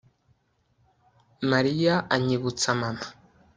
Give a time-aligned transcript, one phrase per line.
[1.51, 3.05] Mariya anyibutsa mama